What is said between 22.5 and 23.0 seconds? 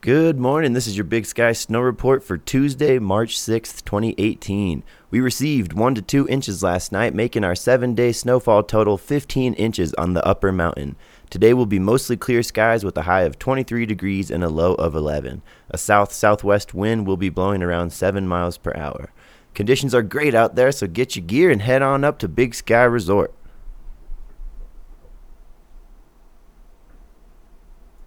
Sky